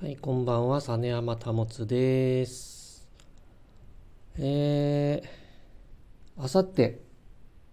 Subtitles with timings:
[0.00, 3.04] はい、こんばんは、実山保です。
[4.38, 7.00] えー、あさって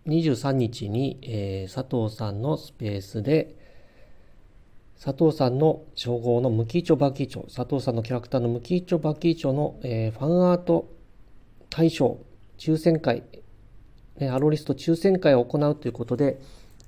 [0.08, 3.56] 23日に、えー佐藤さんのスペースで、
[4.99, 10.92] 佐藤さんの称号のムキイチョバキイチョ、佐藤さんのキャラクターのムキイチョバキイチョの、えーファンアート
[11.70, 12.17] 大賞
[12.57, 13.21] 抽選会、
[14.17, 16.41] ね、アロリスト抽選会を行うということで、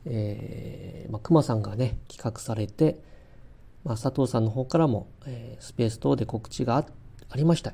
[0.05, 3.05] えーまあ、熊さんがね、企画されて、
[3.87, 7.71] まあ、佐藤さんの方からも、えースペース等で告知がありました。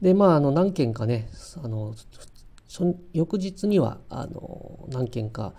[0.00, 1.28] で、まあ、あの、何件かね、
[1.64, 1.96] あの、
[3.12, 5.52] 翌日には、あの、何件か、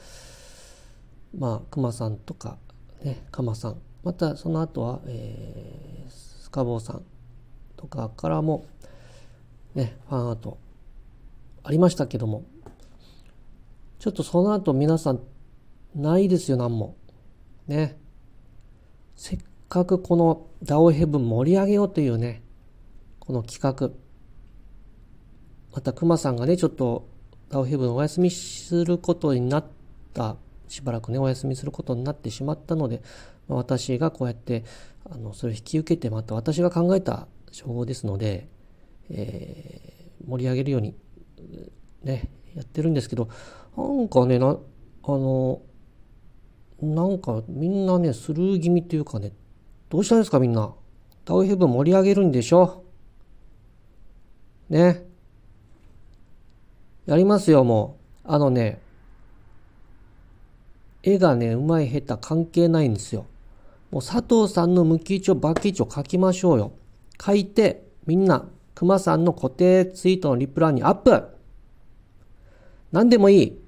[1.38, 2.58] まあ、熊さんとか、
[3.04, 7.04] ね、鎌さん、またその後は、えースカボーさん
[7.76, 8.66] とかからも、
[9.76, 10.58] ね、ファンアート
[11.62, 12.46] ありましたけども、
[14.00, 15.20] ちょっとその後皆さん、
[15.94, 16.96] ないですよ、何も。
[17.68, 18.00] ね。
[19.20, 22.42] せっかくこのダオヘブン盛り上げようというね、
[23.20, 23.90] この企画。
[25.74, 27.10] また熊さんがね、ちょっと
[27.50, 29.66] ダオヘブンお休みすることになっ
[30.14, 30.38] た、
[30.70, 33.02] しばらくね、お休みすることになってしまったので、
[33.50, 34.64] 私がこうやって、
[35.10, 38.48] あの、それを引き受けて、また私が考えた称号ですので、
[39.10, 40.96] えー盛り上げるように、
[42.04, 43.30] ね、やってるんですけど、
[43.76, 44.58] なんかね、な、あ
[45.08, 45.62] の、
[46.82, 49.32] なんかみんなね、スルー気味っていうかね、
[49.90, 50.74] どうしたんですかみんな。
[51.26, 52.84] ダウヘブ盛り上げるんでしょ
[54.70, 55.06] ね。
[57.06, 58.32] やりますよ、もう。
[58.32, 58.80] あのね、
[61.04, 63.26] 絵がね、うまい下手関係ないんですよ。
[63.92, 66.72] もう佐藤さんのムキイチョ、バキイチョ書きましょうよ。
[67.24, 71.24] 書いて、みんな、熊さんの固定ツイートのリプランにアップ
[72.92, 73.60] 何でもいい。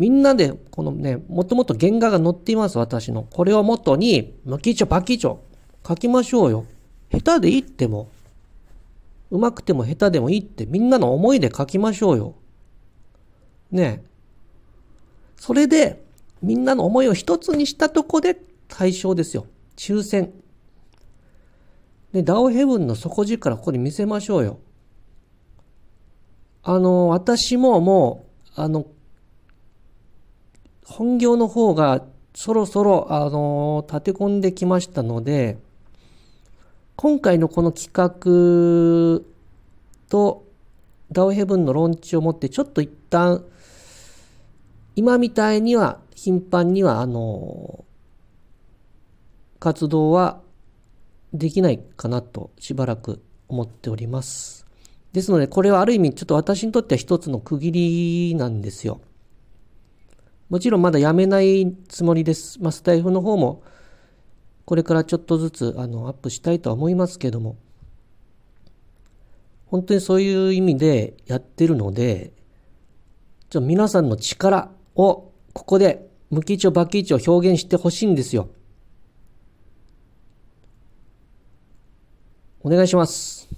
[0.00, 3.22] みんなで、このね、もともと原画が載っています、私の。
[3.22, 5.36] これをもとに、ムキチョ、バキチョ、
[5.86, 6.64] 書きましょうよ。
[7.12, 8.08] 下手でいいっても。
[9.30, 12.34] うまくても下手でもいいって、みんなの思いで書きましょうよ。
[13.70, 14.10] ねえ。
[15.36, 16.02] それで、
[16.40, 19.44] みんなの思いを一つにしたとこで対象ですよ。
[19.76, 20.32] 抽選。
[22.14, 24.60] で、ダオヘブンの底力ここに見せましょうよ。
[26.62, 28.24] あの、私もも
[28.56, 28.86] う、あの、
[30.90, 35.56] 本業の方がそろそろ、あの、立て込んできましたので、
[36.96, 39.24] 今回のこの企画
[40.10, 40.44] と
[41.12, 43.42] ダオヘブンのローンチをもってちょっと一旦
[44.96, 47.86] 今みたいには頻繁にはあの
[49.58, 50.42] 活動は
[51.32, 54.66] できないかなとしばらく思っております。
[55.12, 59.00] ですのでこれはある意味ちょっと私にとっては一つの区切りなんですよ。
[60.50, 62.60] もちろんまだやめないつもりです。
[62.60, 63.62] まあ、スタイフの方も
[64.64, 67.56] これからちょっとずつあのアップしたいとは思いますけども
[69.66, 72.32] 本当にそういう意味でやってるので
[73.48, 78.48] ちょ皆さんの力をここで無機値バキ値を表現してほしいんですよ。
[82.62, 83.48] お願いします。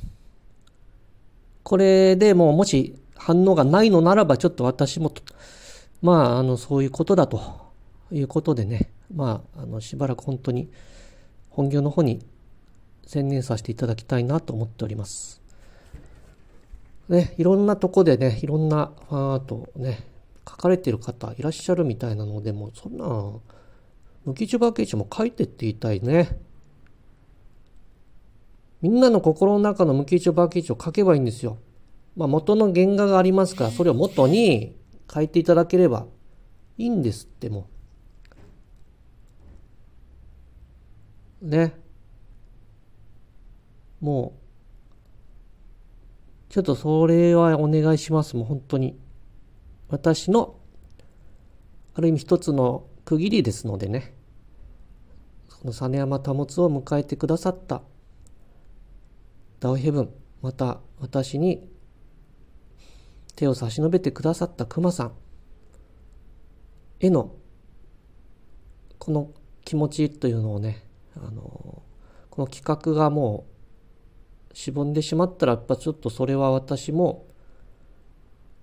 [1.62, 5.12] これでもうもし反応がないのならばちょっと私も
[6.02, 7.40] まああのそういうことだと
[8.10, 10.68] いうことでねまああのしばらく本当に
[11.50, 12.24] 本業の方に
[13.06, 15.42] 専念させていただきたいなと思っております。
[17.08, 20.06] ね、いろんなとこでね、いろんなファンアートをね、
[20.48, 23.06] 書かれてる方いらっしゃるみたいなので、もうそんな、
[24.24, 26.38] 無機中バケージも書いてって言いたいね。
[28.80, 31.58] みんなの心の中の無機中バケージを書けばいいんですよ。
[32.16, 34.74] まあ元の原画がありますから、それを元に
[35.12, 36.06] 書いていただければ
[36.78, 37.68] いいんですっても。
[41.40, 41.74] ね。
[44.00, 44.34] も
[46.48, 48.36] う、ちょっとそれはお願いします。
[48.36, 48.98] もう本当に。
[49.88, 50.56] 私の、
[51.94, 54.14] ある意味一つの区切りですのでね。
[55.62, 57.82] この実山保を迎えてくださった、
[59.60, 60.10] ダウヘブン、
[60.42, 61.71] また私に
[63.42, 65.12] 手を差し伸べてくださった熊さん
[67.00, 67.34] への、
[68.98, 69.30] この
[69.64, 70.84] 気持ちというのをね、
[71.16, 71.82] あの、
[72.30, 73.46] この企画がも
[74.52, 77.26] う、しぼんでしまったらやっぱちょっとそれは私も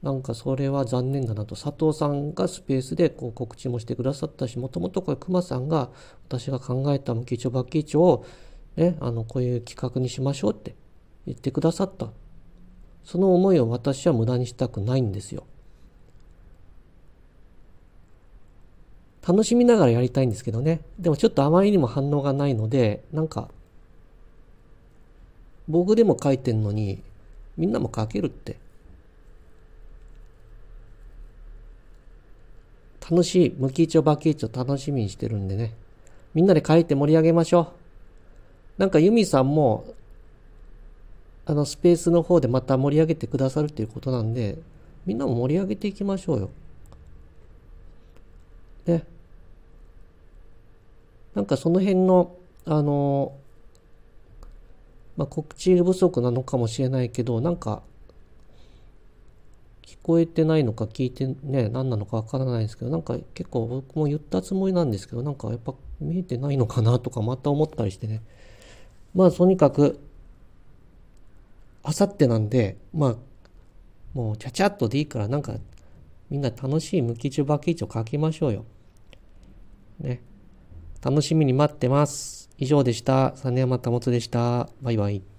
[0.01, 1.55] なんかそれは残念だなと。
[1.55, 5.89] 佐藤さんがスペースでこう告知もしてくださったしもともとこれ熊さんが
[6.27, 8.25] 私が考えた無機帳バッキー帳を
[8.77, 10.75] ねあのこういう企画にしましょうって
[11.25, 12.11] 言ってくださった。
[13.03, 15.45] その思いを私は無駄にしたくないんですよ
[19.27, 23.49] 楽しみながらやりたいんですけどねでもちょっとあまりにも反応がないのでなんか
[25.69, 27.03] 僕でも書いてんのに、
[27.55, 28.57] みんなも書けるって。
[32.99, 35.75] 楽しい、無期帳、バキ帳楽しみにしてるんでね。
[36.33, 37.71] みんなで書いて盛り上げましょ
[38.77, 38.81] う。
[38.81, 39.93] なんかユミさんも、
[41.49, 44.59] あのスペースの方でまた盛り上げてくださるっていうことなんで、
[45.07, 46.49] みんなも盛り上げていきましょうよ。
[48.85, 49.03] ね。
[51.33, 52.35] なんかその辺の、
[52.65, 53.33] あの、
[55.17, 57.81] まあ、告知不足なのかもしれないけど、なんか、
[59.81, 68.21] 聞こえてないのか聞いてね、何なのかわからないんですけど、なんか結構僕も言ったつもりなんですけど、なんかやっぱ見えてないのかなとかまた思ったりしてね。
[69.15, 69.99] まあとにかく、
[71.83, 73.15] あさってなんで、まあ、
[74.13, 75.55] もうちゃちゃっとでいいから、なんか
[76.29, 78.65] みんな楽しい無機中バケイチを書きましょうよ。
[79.99, 80.21] ね。
[81.01, 82.49] 楽しみに待ってます。
[82.57, 83.33] 以上でした。
[83.43, 84.69] 実山保でした。
[84.81, 85.38] バイバイ。